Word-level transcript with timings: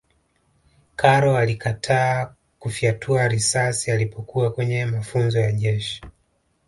karol 0.95 1.35
alikataa 1.35 2.33
kufyatua 2.59 3.27
risasi 3.27 3.91
alipokuwa 3.91 4.51
kwenye 4.51 4.85
mafunzo 4.85 5.39
ya 5.39 5.51
jeshi 5.51 6.01